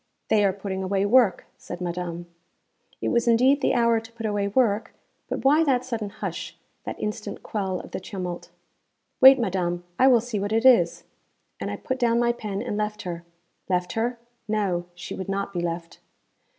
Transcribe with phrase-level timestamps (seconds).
[0.29, 2.25] 'They are putting away work,' said madame.
[3.01, 4.95] It was indeed the hour to put away work,
[5.29, 8.49] but why that sudden hush, that instant quell of the tumult?
[9.19, 11.03] 'Wait, madam; I will see what it is.'
[11.59, 13.23] And I put down my pen and left her.
[13.69, 14.17] Left her?
[14.47, 14.85] No.
[14.95, 15.99] She would not be left.